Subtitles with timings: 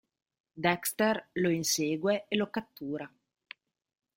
[0.63, 3.07] Dexter lo insegue e lo cattura.